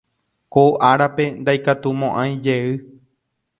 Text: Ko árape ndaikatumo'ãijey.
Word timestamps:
Ko 0.53 0.63
árape 0.91 1.25
ndaikatumo'ãijey. 1.43 2.65